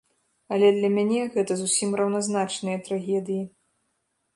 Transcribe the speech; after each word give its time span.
Але 0.55 0.67
для 0.77 0.89
мяне 0.95 1.21
гэта 1.37 1.51
зусім 1.61 1.95
раўназначныя 2.03 2.77
трагедыі. 2.89 3.43